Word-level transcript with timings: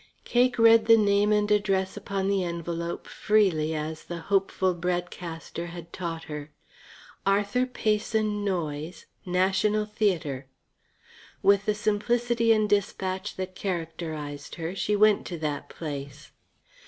Cake 0.23 0.57
read 0.57 0.87
the 0.87 0.97
name 0.97 1.31
and 1.31 1.51
address 1.51 1.95
upon 1.95 2.27
the 2.27 2.43
envelope 2.43 3.05
freely 3.05 3.75
as 3.75 4.03
the 4.03 4.17
hopeful 4.17 4.73
bread 4.73 5.11
caster 5.11 5.67
had 5.67 5.93
taught 5.93 6.23
her: 6.23 6.49
Arthur 7.23 7.67
Payson 7.67 8.43
Noyes, 8.43 9.05
National 9.27 9.85
Theatre. 9.85 10.47
With 11.43 11.67
the 11.67 11.75
simplicity 11.75 12.51
and 12.51 12.67
dispatch 12.67 13.35
that 13.35 13.53
characterized 13.53 14.55
her, 14.55 14.75
she 14.75 14.95
went 14.95 15.23
to 15.27 15.37
that 15.37 15.69
place. 15.69 16.31